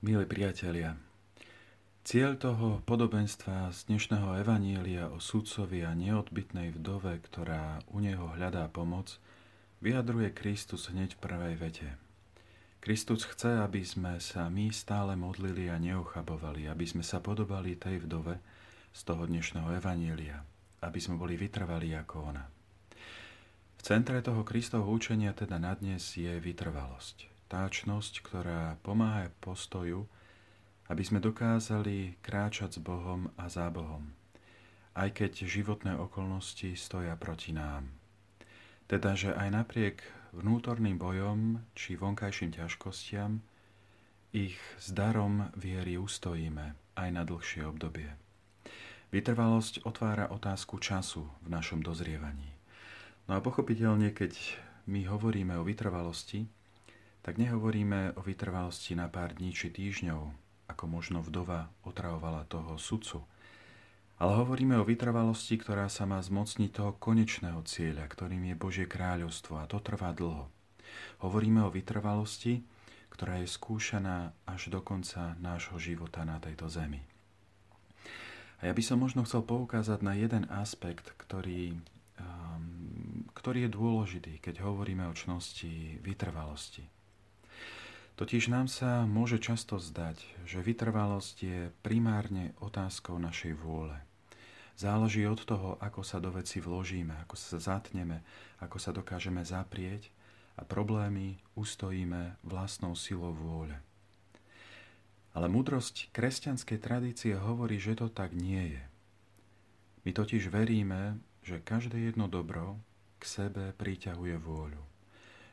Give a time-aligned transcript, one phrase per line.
[0.00, 0.96] Milí priatelia,
[2.08, 8.64] cieľ toho podobenstva z dnešného evanielia o sudcovi a neodbitnej vdove, ktorá u neho hľadá
[8.72, 9.20] pomoc,
[9.84, 11.88] vyjadruje Kristus hneď v prvej vete.
[12.80, 18.00] Kristus chce, aby sme sa my stále modlili a neochabovali, aby sme sa podobali tej
[18.00, 18.40] vdove
[18.96, 20.40] z toho dnešného evanielia,
[20.80, 22.48] aby sme boli vytrvali ako ona.
[23.76, 27.39] V centre toho Kristovho učenia teda na dnes je vytrvalosť.
[27.50, 30.06] Táčnosť, ktorá pomáha postoju,
[30.86, 34.14] aby sme dokázali kráčať s Bohom a za Bohom,
[34.94, 37.90] aj keď životné okolnosti stoja proti nám.
[38.86, 43.42] Teda, že aj napriek vnútorným bojom či vonkajším ťažkostiam,
[44.30, 48.14] ich s darom viery ustojíme aj na dlhšie obdobie.
[49.10, 52.54] Vytrvalosť otvára otázku času v našom dozrievaní.
[53.26, 54.38] No a pochopiteľne, keď
[54.86, 56.46] my hovoríme o vytrvalosti,
[57.20, 60.32] tak nehovoríme o vytrvalosti na pár dní či týždňov,
[60.70, 63.24] ako možno vdova otravovala toho sudcu,
[64.20, 69.56] ale hovoríme o vytrvalosti, ktorá sa má zmocniť toho konečného cieľa, ktorým je Božie kráľovstvo
[69.56, 70.48] a to trvá dlho.
[71.24, 72.60] Hovoríme o vytrvalosti,
[73.08, 77.00] ktorá je skúšaná až do konca nášho života na tejto zemi.
[78.60, 81.80] A ja by som možno chcel poukázať na jeden aspekt, ktorý
[82.20, 86.99] um, ktorý je dôležitý, keď hovoríme o čnosti vytrvalosti.
[88.20, 93.96] Totiž nám sa môže často zdať, že vytrvalosť je primárne otázkou našej vôle.
[94.76, 98.20] Záleží od toho, ako sa do veci vložíme, ako sa zatneme,
[98.60, 100.12] ako sa dokážeme zaprieť
[100.60, 103.72] a problémy ustojíme vlastnou silou vôle.
[105.32, 108.84] Ale múdrosť kresťanskej tradície hovorí, že to tak nie je.
[110.04, 112.76] My totiž veríme, že každé jedno dobro
[113.16, 114.89] k sebe priťahuje vôľu.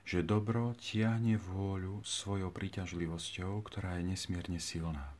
[0.07, 5.11] Že dobro tiahne vôľu svojou príťažlivosťou, ktorá je nesmierne silná.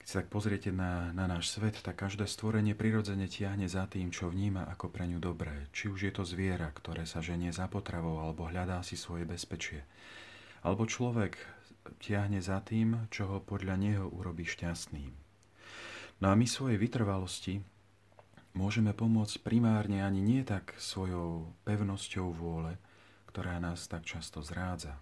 [0.00, 4.08] Keď sa tak pozriete na, na náš svet, tak každé stvorenie prirodzene tiahne za tým,
[4.08, 5.68] čo vníma ako pre ňu dobré.
[5.76, 9.84] Či už je to zviera, ktoré sa ženie za potravou alebo hľadá si svoje bezpečie.
[10.64, 11.36] Alebo človek
[12.00, 15.12] tiahne za tým, čo ho podľa neho urobí šťastným.
[16.24, 17.60] No a my svojej vytrvalosti
[18.56, 22.80] môžeme pomôcť primárne ani nie tak svojou pevnosťou vôle,
[23.28, 24.96] ktorá nás tak často zrádza,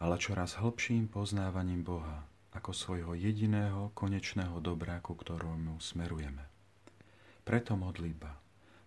[0.00, 2.24] ale čoraz hlbším poznávaním Boha
[2.56, 6.48] ako svojho jediného konečného dobra, ku ktorému smerujeme.
[7.44, 8.34] Preto modlitba,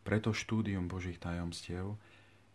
[0.01, 1.93] preto štúdium Božích tajomstiev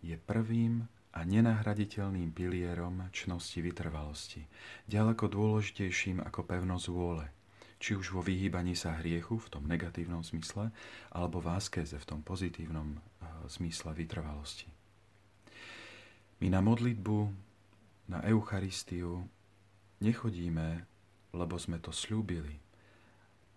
[0.03, 4.49] je prvým a nenahraditeľným pilierom čnosti vytrvalosti,
[4.91, 7.27] ďaleko dôležitejším ako pevnosť vôle–
[7.83, 10.71] či už vo vyhýbaní sa hriechu v tom negatívnom zmysle,
[11.11, 14.71] alebo v askeze v tom pozitívnom eh, zmysle vytrvalosti.
[16.43, 17.31] My na modlitbu,
[18.11, 19.31] na Eucharistiu
[20.03, 20.83] nechodíme,
[21.39, 22.59] lebo sme to slúbili.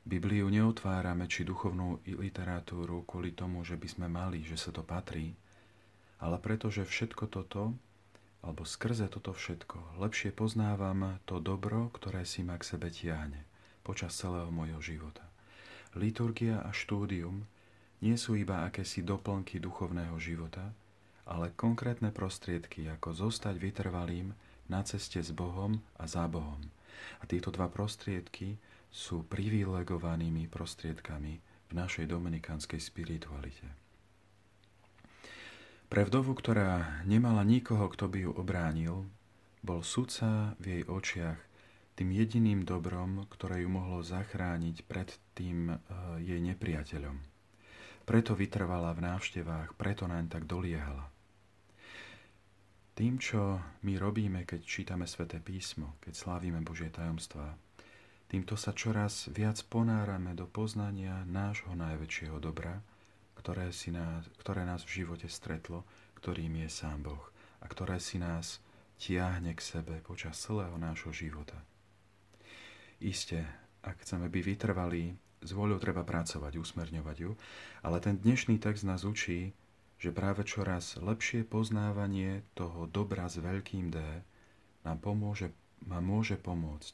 [0.06, 5.34] Bibliu neotvárame či duchovnú literatúru kvôli tomu, že by sme mali, že sa to patrí,
[6.22, 7.74] ale preto, že všetko toto,
[8.46, 13.50] alebo skrze toto všetko, lepšie poznávam to dobro, ktoré si ma k sebe tiahne
[13.82, 15.26] počas celého mojho života.
[15.98, 17.50] Liturgia a štúdium
[18.06, 20.70] nie sú iba akési doplnky duchovného života,
[21.26, 24.34] ale konkrétne prostriedky, ako zostať vytrvalým
[24.70, 26.62] na ceste s Bohom a za Bohom.
[27.22, 28.58] A tieto dva prostriedky
[28.90, 31.34] sú privilegovanými prostriedkami
[31.70, 33.68] v našej dominikanskej spiritualite.
[35.86, 39.06] Pre vdovu, ktorá nemala nikoho, kto by ju obránil,
[39.62, 41.40] bol sudca v jej očiach
[41.96, 45.78] tým jediným dobrom, ktoré ju mohlo zachrániť pred tým eh,
[46.22, 47.18] jej nepriateľom.
[48.06, 51.15] Preto vytrvala v návštevách, preto naň tak doliehala.
[53.06, 57.54] Tým, čo my robíme, keď čítame sväté písmo, keď slávime Božie tajomstvá,
[58.26, 62.82] týmto sa čoraz viac ponárame do poznania nášho najväčšieho dobra,
[63.38, 65.86] ktoré, si nás, ktoré nás v živote stretlo,
[66.18, 67.22] ktorým je sám Boh
[67.62, 68.58] a ktoré si nás
[68.98, 71.62] tiahne k sebe počas celého nášho života.
[72.98, 73.46] Isté,
[73.86, 75.14] ak chceme byť vytrvalí,
[75.46, 77.38] s voľou treba pracovať, usmerňovať ju,
[77.86, 79.54] ale ten dnešný text nás učí,
[79.96, 84.00] že práve čoraz lepšie poznávanie toho dobra s veľkým D
[84.84, 85.56] nám, pomôže,
[85.88, 86.94] nám môže pomôcť,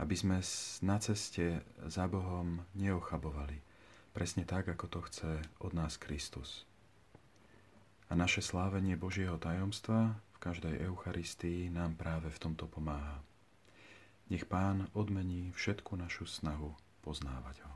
[0.00, 0.38] aby sme
[0.82, 3.60] na ceste za Bohom neochabovali,
[4.16, 6.64] presne tak, ako to chce od nás Kristus.
[8.10, 13.24] A naše slávenie Božieho tajomstva v každej Eucharistii nám práve v tomto pomáha.
[14.28, 17.71] Nech Pán odmení všetku našu snahu poznávať ho.